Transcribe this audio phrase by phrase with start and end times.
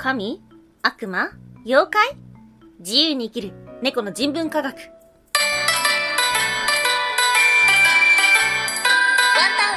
[0.00, 0.40] 神
[0.82, 1.28] 悪魔
[1.64, 2.16] 妖怪？
[2.78, 4.72] 自由に生きる猫の人文科学。
[4.72, 4.86] ワンタン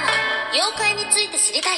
[0.04, 0.12] は
[0.54, 1.78] 妖怪について知りたい。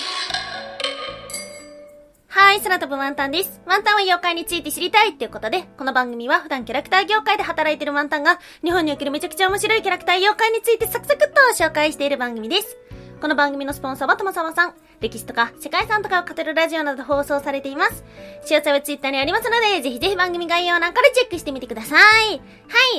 [2.28, 3.62] はい、空飛ぶワンタンです。
[3.66, 12.76] ワンタンは妖怪について知りたいっていうことで、この番組は普段キャラクター業界で働いてるワンタンが、日本におけるめちゃくちゃ面白いキャラクター妖怪についてサクサクっと紹介している番組です。
[13.22, 14.74] この番組のスポンサーはともさまさん。
[15.04, 18.04] 歴史とか世界遺産とかを語るラジオなど放送されています。
[18.46, 22.00] 詳細はツイッターにありますので、ぜひぜひ番組概要欄からチェックしてみてください。
[22.30, 22.38] は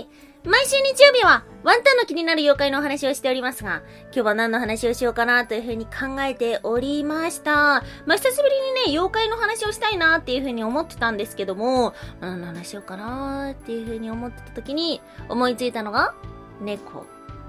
[0.00, 0.08] い。
[0.44, 3.82] 毎週日曜日はワンタンの気になる妖怪のお話をしておりますが、
[4.12, 7.82] 今日は何の話をしようかなというふうに考えておりました。
[8.04, 16.14] まあ、久しぶりにね、妖怪の話をしたいなっていうふうに思ってたんですけども、何の話しようかなっていうふうに思ってた時に思いついたのが、
[16.60, 17.06] 猫。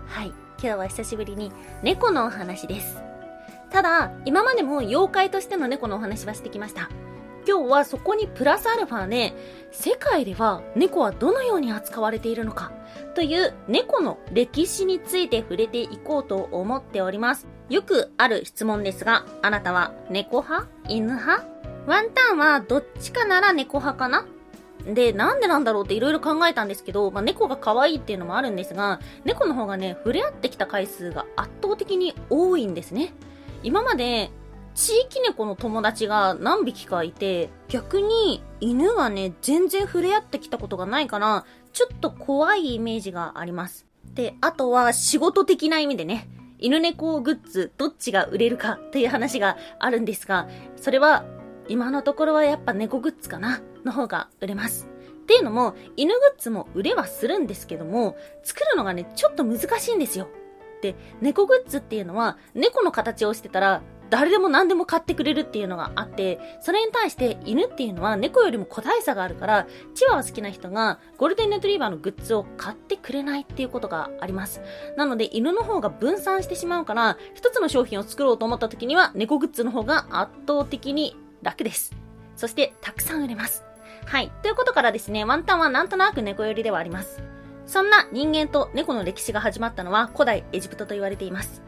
[0.08, 0.28] はい。
[0.28, 1.52] 今日は久しぶりに
[1.84, 3.15] 猫のお話です。
[3.72, 6.90] ただ、今までも妖怪としての猫のお話はしてきました。
[7.48, 9.36] 今日はそこにプラスアルファで、
[9.72, 12.72] 世界では猫はどのように扱われているのか、
[13.14, 17.48] という猫の歴史について触れていこうと思っております。
[17.70, 20.68] よくある質問ですが、あなたは猫派？
[20.88, 21.46] 犬派？
[21.86, 24.26] ワンタンはどっちかなら猫派かな？
[24.92, 33.14] で、なんでなんだろうって色々考えたんですけど、まあ、猫が可愛いっていうのもあるんですが、猫の方がね、触れ合ってきた回数が圧倒的に多いんですね。
[33.66, 34.30] 今まで、
[34.76, 43.88] 地域猫の友達が何匹かいて、逆に犬はね、全然触れ合ってきたことがないから、ちょっと怖いイメージがあります。
[44.14, 51.26] で、あとは仕事的な意味でね、犬猫グッズどっちが売れるかという話があるんですが、それは
[51.68, 54.88] 今のところはやっぱ猫グッズかなの方が売れます。
[55.24, 60.28] っていうのも、犬グッズも売れはするんですけども、作るのがね、ちょっと難しいんですよ。
[60.86, 74.62] で、猫グッズっていうのは、猫の形をしてたら、誰でも何でも買ってくれるっていうのがあって、それに対して犬っていうのは猫よりも個体差があるから、チワワ好きな人がゴールデンレトリーバーのグッズを買ってくれないっていうことがあります。
[74.96, 81.96] なので犬の方が分散してしまうから、一つの商品を作ろうと思った時には猫グッズの方が圧倒的に楽です。
[82.36, 83.64] そして、たくさん売れます。
[84.06, 84.32] はい。
[84.44, 87.35] ということからですね、ワンタンはなんとなく猫寄りではあります。
[87.66, 91.62] そんな人間と猫の歴史が始まったのは古代エジプトと言われています。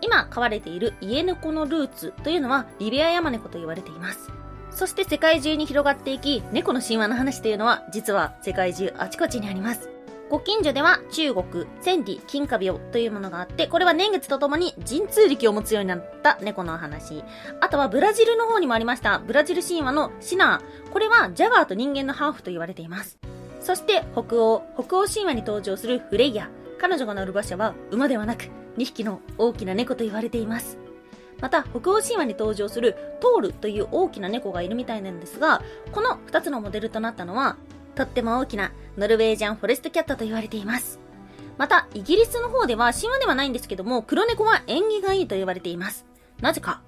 [0.00, 4.30] 今飼われている家猫のルーツというのはリビアヤマネコと言われています。
[4.70, 9.90] そして世界中に広がっていき、猫の神話の話というのは実は世界中あちこちにあります。
[10.30, 17.24] ご近所では中国、千里、金華病というものがあって、これは年月とともに神通力を持つようになった猫の話。
[17.60, 20.92] あとはブラジルの方にもありました、ブラジル神話のシナー。
[20.92, 23.18] これはジャガーと人間のハーフと言われています。
[23.68, 26.48] そして北欧、北欧神話に登場するフレイヤ。
[26.78, 28.44] 彼女が乗る馬車は馬ではなく
[28.78, 30.78] 2匹の大きな猫と言われています。
[31.38, 35.60] また、北欧神話に登場するトールという大きな猫がいるみたいなんですが、
[35.92, 37.58] この2つのモデルとなったのは、
[37.94, 40.98] とっても大きなノルウェージャンフォレストキャットと言われています。
[41.58, 46.06] また、イギリスの方では神話ではないんですけども、黒猫は縁起がいいと言われています。
[46.40, 46.80] なぜか。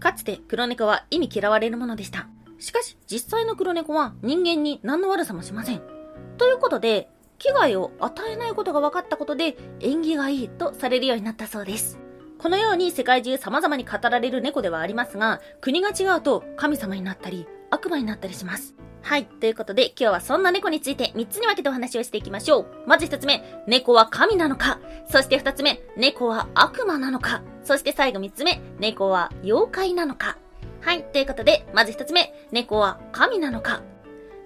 [0.00, 2.26] かつて黒猫は意味嫌われるものでした。
[2.58, 6.01] しかし、実際の黒猫は人間に何の悪さもしません。
[6.38, 11.98] ということで、危害を与えないことが分かったことで、縁起がいいとされるようになったそうです。
[12.38, 18.74] このように世界中様々に語られる猫ではありますが、国が違うと神様になったり、悪魔になったりします。
[19.02, 19.26] はい。
[19.26, 22.66] ということで、今日はそんな猫について3つに分けてお話をしていきましょう。
[22.86, 24.78] まず1つ目、猫は神なのか。
[25.10, 27.42] そして2つ目、猫は悪魔なのか。
[27.64, 30.38] そして最後3つ目、猫は妖怪なのか。
[30.80, 31.04] はい。
[31.04, 33.82] ということで、まず1つ目、猫は神なのか。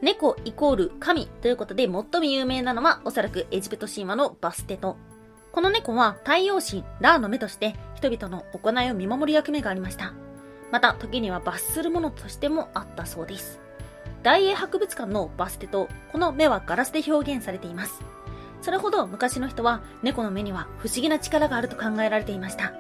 [0.02, 4.96] 猫イコール神ということで最も有名なのはおそらくエジプト神話のバステト。
[5.52, 10.12] この猫は太陽神ラーの目として人々の行いを見守る役目がありました。
[10.70, 13.58] また時には罰するものとしてもあったそうです。
[14.22, 18.02] 大英博物館のバステと、この目はガラスで表現されています。
[18.60, 22.74] それほど昔の人は猫の目には不思議な力があると考えられていました。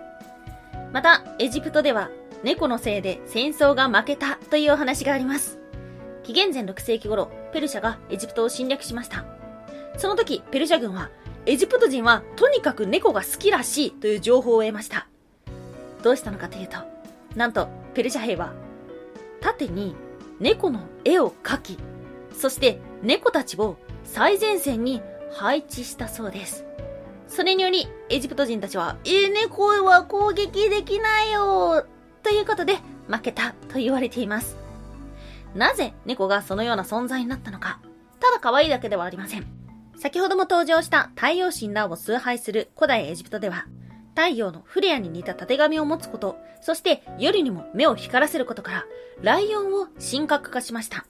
[0.92, 2.10] また、エジプトでは
[2.42, 5.58] 猫のせいで戦争が負けたというお話があります。
[6.26, 9.24] 紀元前6世紀頃、ペルシャがエジプトを侵略しました。
[9.96, 11.08] その時、ペルシャ軍は、
[11.46, 15.06] エジプト人はとにかく猫が好きらしいという情報を得ました。
[16.02, 16.78] どうしたのかというと、
[17.36, 18.54] なんと、ペルシャ兵は、
[19.40, 19.94] 縦に
[20.40, 21.78] 猫の絵を描き、
[22.36, 25.02] そして猫たちを最前線に
[25.32, 26.64] 配置したそうです。
[27.28, 31.86] それにより、エジプト人たちは、えー、猫は攻撃できないよ
[32.24, 34.65] ということで、負けたと言われています。
[35.56, 37.80] なぜ猫がそのような存在になったのか。
[38.20, 39.46] ただ可愛いだけではありません。
[39.98, 43.66] 先ほども登場した太陽神らを崇拝する古代エジプトでは、
[44.14, 48.84] 太陽のフレアに似た縦紙を持つこと、そして夜にも目を光らせることから、
[49.22, 51.06] ライオンを神格化しました。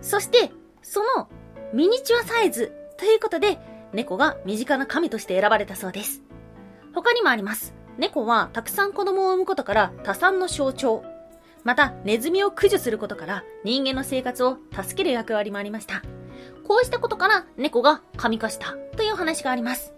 [0.00, 0.50] そして、
[0.82, 1.28] その
[1.72, 3.58] ミニチュアサイズということで、
[3.92, 6.22] 猫が身近な神として選ばれたそうです。
[6.94, 7.74] 他にもあります。
[7.96, 11.04] 猫はたくさん子供を産むことから多産の象徴。
[11.64, 16.02] また、ネズミを駆除することから人間の生活を助ける役割もありました。
[16.66, 19.92] こうしたことから猫が神化したという話があります。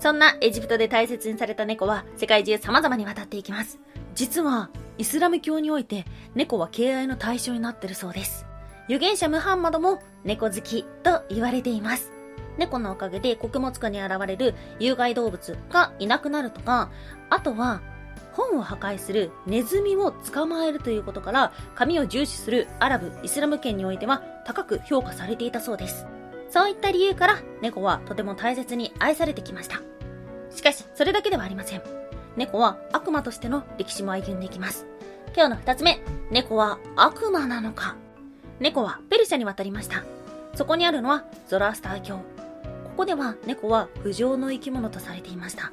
[0.00, 3.78] そんなエジプトで大切にされた猫は世界中様々に渡っていきます。
[4.14, 8.46] 実は、イスラム教において猫は敬愛の対象になっているそうです。
[8.86, 12.10] 預言者ムハンマドも猫好きと言われています。
[12.58, 16.90] 猫のおかげで穀物化に現れる有害動物がいなくなるとか、
[17.30, 17.80] あとは
[18.38, 26.06] 本を破壊するネズミを捕まえるということから、紙を重視するアラブ、イスラム圏においては高く評価されていたそうです。
[26.48, 29.82] そういった理由から猫はとても大切に愛されてきました。
[30.54, 31.82] しかし、それだけではありません。
[32.36, 34.86] 猫は悪魔としての歴史も歩んでいきます。
[35.34, 36.00] 今日の二つ目、
[36.30, 37.96] 猫は悪魔なのか
[38.60, 40.04] 猫はペルシャに渡りました。
[40.54, 42.16] そこにあるのはゾラスター教。
[42.16, 42.22] こ
[42.98, 45.72] こでは猫は不浄の生き物とされていました。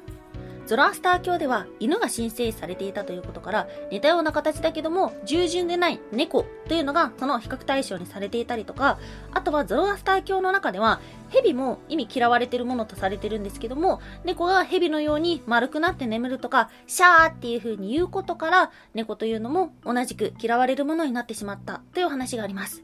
[0.66, 8.98] ゾラスター教では犬が神聖されていたということから似たような形だけども従順でない猫というのがその比較対象にされていたりとか
[9.32, 22.82] あとはゾロアスター教の中では蛇も意味嫌われているものとされてるんですけども猫が蛇のように丸くなって眠るとかシャーっていう風に言うことから猫というのも同じく嫌われるものになってしまったという話があります。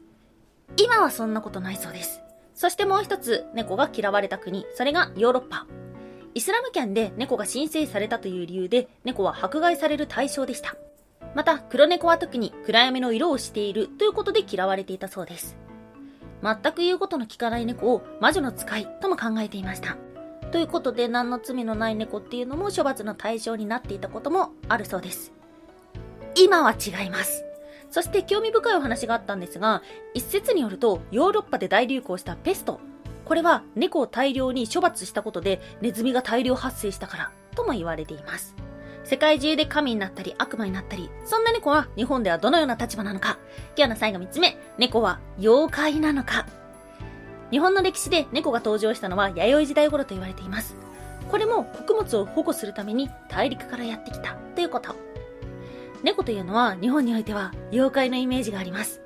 [0.77, 2.21] 今はそんなことないそうです。
[2.55, 4.65] そしてもう一つ猫が嫌われた国。
[4.75, 5.67] それがヨーロッパ。
[6.35, 10.75] イスラム圏で猫が申請されたという理由で猫は迫害される対象でした。
[11.35, 15.57] また、黒猫は特に暗闇の色をしているということで嫌われていたそうです。
[16.43, 19.97] 全く言うことの聞かない猫を魔女の使いとも考えていました。
[20.51, 25.33] ということで何の罪のない猫っていうのも処罰の対象になっていたこともあるそうです。
[26.35, 27.45] 今は違います。
[27.89, 29.81] そして興味深いお話があったんですが、
[30.13, 32.79] 一説によるとヨーロッパで大流行したペスト
[33.33, 38.53] これは猫を大量に処罰したことでネズミが大量発生したからとも言われています。
[39.03, 43.39] 世界中で神になったり悪魔になったり、そんな猫は日本ではどのような立場なのか
[43.75, 46.45] 今日の最後3つ目、猫は妖怪なのか
[47.49, 50.75] 日本の歴史で猫が登場したのは弥生時代頃と言われています。
[51.31, 54.95] これも穀物を保護するために大陸からやってきたということ。
[56.03, 59.01] 猫というのは日本においては妖怪のイメージがあります。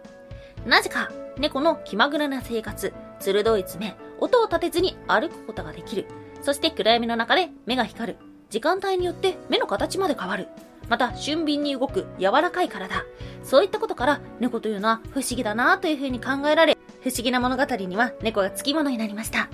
[0.65, 6.06] なぜか猫の気まぐれな生活、鋭い爪、音を立てずに歩くことができる。
[6.42, 8.19] そして暗闇の中で目が光る。
[8.50, 10.48] 時間帯によって目の形まで変わる。
[10.90, 13.04] また、俊敏に動く柔らかい体。
[13.44, 19.50] そういったことから猫というのは不思議だなというふうに考えられ、不思議な物語には猫が付き物になりました。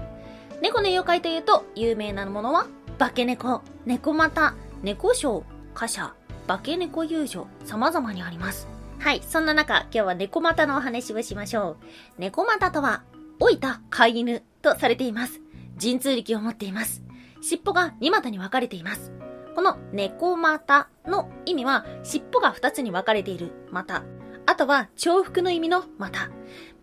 [0.62, 2.68] 猫の妖怪というと有名なものは、
[3.00, 5.44] 化け猫、猫股、猫章、
[5.74, 6.13] 貨車、
[6.48, 8.68] 化け猫遊女、様々にあります。
[9.00, 11.77] はい、そんな中、今日は猫股のお話をしましょ
[12.18, 12.21] う。
[12.21, 13.04] 猫股とは、
[13.39, 15.42] 老いた飼い犬とされています。
[15.80, 17.04] 神通力を持っています。
[17.42, 19.12] 尻尾が2股に分かれています。
[19.54, 24.04] この猫股の意味は、尻尾が2つに分かれている股。
[24.45, 26.31] あとは重複の意味の股。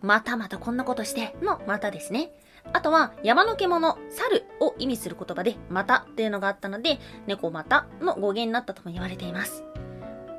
[0.01, 2.31] またまたこんなことしての股ですね。
[2.73, 9.63] あとは山の獣、猿を意味する言葉で、またっていうのがあったので、猫股の語源になったとも言われています。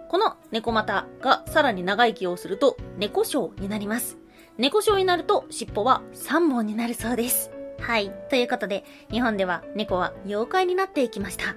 [0.09, 4.22] この猫股がさらに長生きをすると、猫章になります。
[4.59, 7.51] 猫章になると尻尾は3本になるそうです。
[7.81, 8.13] はい。
[8.29, 11.57] ということで、日本では猫は妖怪になっていきました。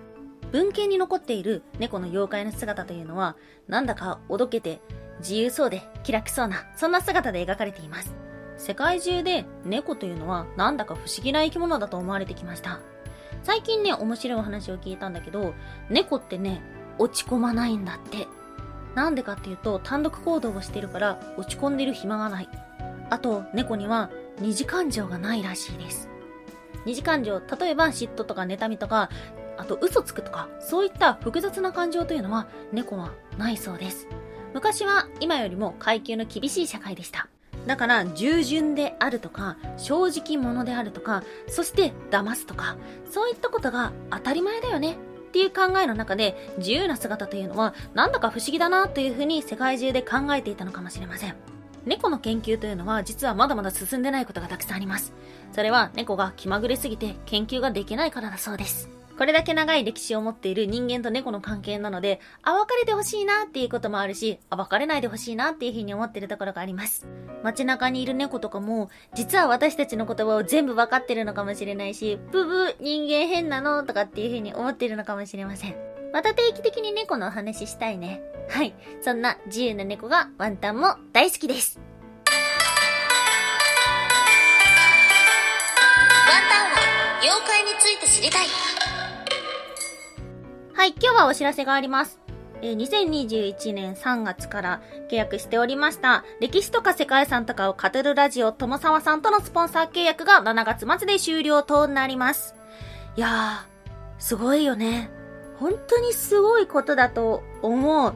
[0.52, 3.36] 文献に残っている猫の妖怪の姿というのは、
[3.68, 4.80] なんだかおどけて
[5.20, 8.16] 自由そうで気楽そうな、そんな姿で描かれています。
[8.58, 12.80] 世界中で猫というのはなんだか不思議な生き物だと思われてきました。
[13.44, 15.54] 最近ね、面白いお話を聞いたんだけど、
[15.90, 16.64] 猫ってね、
[16.98, 18.26] 落ち込まないんだって。
[18.96, 22.50] なんでかっていうと、単独行動をしてるから落ち込んでる暇がない。
[23.10, 24.10] あと、猫には
[24.40, 26.10] 二次感情がないらしいです。
[26.86, 29.10] 二次感情、例えば嫉妬とか妬みとか、
[29.58, 34.08] あと嘘つくとか、そういった複雑な感情というのは猫はないそうです。
[34.54, 37.28] 昔は今よりも階級の厳しい社会でした。
[37.66, 42.78] だから、従順であるとか、正直者であるとか、そして騙すとか、
[43.10, 51.55] そういったことが当たり前だよねっていう考えの中で、自由な姿というのは、なんだか不思議だなというふうに世界中で考えていたのかもしれません。
[51.86, 55.14] 猫の研究というのは実はまだまだ進んでないことがたくさんあります。
[55.52, 58.90] それは猫が気まぐれすぎて研究ができないからだそうです。
[59.18, 67.08] これだけ長い歴史を持っている人間と猫の関係なので、あ、別れてほしいなっていうこともあるし、あ、別れないでほしいなっていうふうに思ってるところがあります。
[67.42, 75.95] 街中にいる猫とかも、実は私たちの言葉を全部分かってるのかもしれないし、ブブ、人間変なのとかっていうふうに思ってるのかもしれません。
[76.16, 78.22] また定期的に猫のお話したいね。
[78.48, 78.74] はい。
[79.02, 81.78] そんな自由な猫がワンタンも大好きです。
[81.78, 82.32] ワ
[86.40, 88.46] ンタンは妖怪について知りたい。
[90.74, 92.22] はい、今日はお知らせがあります。
[92.62, 94.82] えー2021年3月から
[95.12, 102.56] 契約しておりました、歴史とか世界遺産とかを語るラジオ、友沢さんとのスポンサー契約が7月末で終了となります。
[103.18, 105.12] いやー、すごいよね。
[105.60, 108.14] 本当にすごいことだと思う。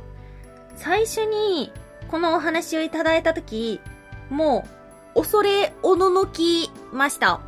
[0.75, 1.71] 最初に
[2.09, 3.79] このお話をいただいたとき、
[4.29, 4.65] も
[5.15, 7.41] う、恐れおののきました。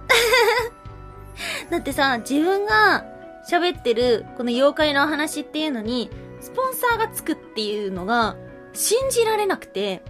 [1.69, 3.05] だってさ、自分が
[3.49, 6.09] 喋ってるこの妖怪のお話っていうのに、
[6.41, 8.35] スポンサーがつくっていうのが
[8.73, 10.03] 信じられなくて、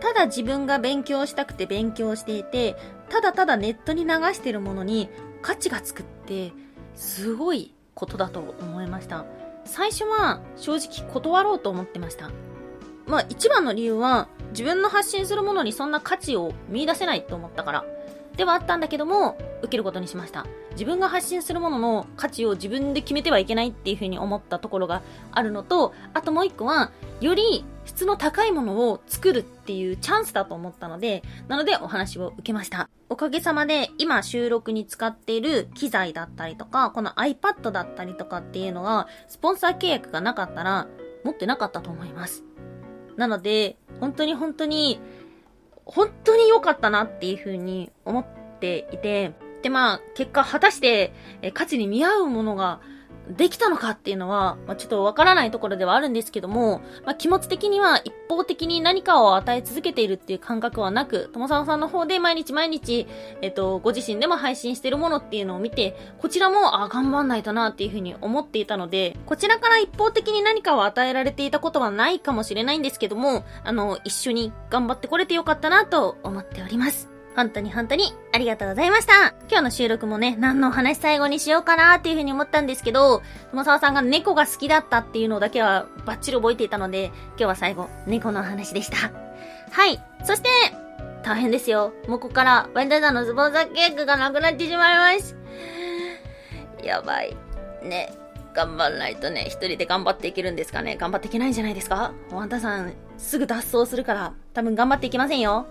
[0.00, 2.76] ただ自分が勉強したくて勉強していて、
[3.08, 5.08] ただただネットに流してるものに
[5.42, 6.52] 価値がつくって、
[6.94, 9.24] すごいことだと思いました。
[9.64, 12.30] 最初は正直断ろうと思ってました。
[13.06, 17.84] まあ一番の理由は自分の発信するものにそんな価値を見出せないと思ったから。
[18.36, 20.44] ではあったんだけども、受けることにしました。
[20.72, 32.88] 自分が発信するものの価値を自分で決めてはいけないっていうふうに思ったところがあるのと、あともう一個は、より質の高いものを作るっていうチャンスだと思ったので、なのでお話を受けました。
[33.14, 40.88] おかげさまで今収録に使っている機材だったりとか、この iPad だったりとかっていうのは、スポンサー契約がなかったら、
[41.22, 42.42] 持ってなかったと思います。
[43.16, 44.98] なので、本当に本当に、
[45.84, 48.26] 本当に良かったなっていうふうに思っ
[48.58, 52.80] ていて、でまあ、結果果たして、え価値に見合うものが
[53.28, 63.06] できたのかっていうのは、まあ、ちょっとわからないところではあるんですけども、まあ、気持ち的には一方的に何かを与え続けているっていう感覚はなく、友沢さんの方で毎日毎日、
[63.40, 77.14] えっと、ご自身でも配信してるものっていうのを見て、こちらも、あ、頑張んないとなっていうふうに思っていたので、こちらから一方的に何かを与えられていたことはないかもしれないんですけども、あの、一緒に頑張ってこれてよかったなと思っております。
[77.36, 79.34] 本当に本当にありがとうございました。
[79.48, 89.10] 今日の収録もね、何のお話最後にしようかなっていうふうに思ったんですけど、友沢さんが猫が好きだったっていうのだけはバッチリ覚えていたので、今日は最後、猫のお話でした。
[89.70, 90.00] はい。
[90.24, 90.48] そして、
[91.24, 91.92] 大変ですよ。
[92.06, 95.36] もうここから、ワンダーザのズボンザ契約がなくなってしまいます。
[96.82, 97.36] やばい。
[97.82, 98.14] ね。
[98.54, 100.96] 頑張らないとね、一人で頑張っていけるんですかね。
[100.96, 105.66] 頑張っていけないんじゃないですかワンダさん、すぐ脱走するから、多分頑張っていけませんよ。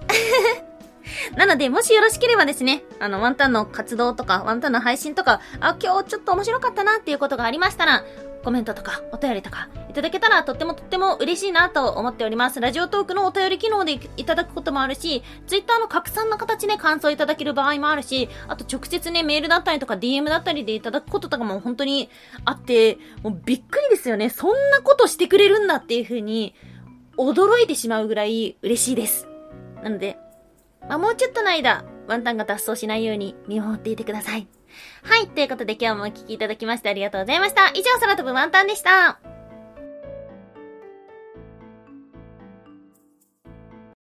[1.36, 8.04] なので、もしよろしければですね、あの、ワンタンの活動とか、ワンタンの配信とか、あ、今日ちょっと面白かったなっていうことがありましたら、
[8.44, 12.60] コメントとか、お便りとか、いただけたらとってもとっても嬉しいなと思っております。
[12.60, 22.10] ラジオトークのお便り機能でいただくこともあるし、ツイッターの拡散の形で感想いただける場合もあるし、あと直接ね、メールだったりとか DM だったりでいただくこととかも本当に
[22.44, 24.30] あって、もうびっくりですよね。
[24.30, 26.54] そんなことしてくれるんだっていう風に、
[27.18, 29.28] 驚いてしまうぐらい嬉しいです。
[29.84, 30.18] なので、
[30.90, 34.48] まあ、もうちょっとの間、ワンタンが脱走しないように見守っていてください。
[35.04, 37.70] はい、ということで今日もお聴きいただきましてありがとうございました。
[37.70, 39.33] 以上、空飛ぶワンタンでした。